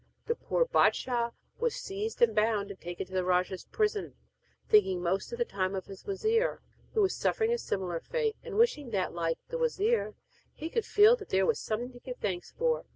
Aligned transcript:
Then 0.25 0.35
the 0.39 0.45
poor 0.47 0.65
bâdshah 0.65 1.31
was 1.59 1.75
seized 1.75 2.23
and 2.23 2.33
bound 2.35 2.71
and 2.71 2.81
taken 2.81 3.05
to 3.05 3.13
the 3.13 3.23
rajah's 3.23 3.65
prison, 3.65 4.15
thinking 4.67 4.99
most 5.03 5.31
of 5.31 5.37
the 5.37 5.45
time 5.45 5.75
of 5.75 5.85
his 5.85 6.07
wazir, 6.07 6.59
who 6.95 7.03
was 7.03 7.13
suffering 7.15 7.53
a 7.53 7.59
similar 7.59 7.99
fate, 7.99 8.35
and 8.43 8.57
wishing 8.57 8.89
that, 8.89 9.13
like 9.13 9.37
the 9.49 9.59
wazir, 9.59 10.15
he 10.55 10.71
could 10.71 10.85
feel 10.85 11.15
that 11.17 11.29
there 11.29 11.45
was 11.45 11.59
something 11.59 11.91
to 11.91 11.99
give 11.99 12.17
thanks 12.17 12.51
for. 12.51 12.85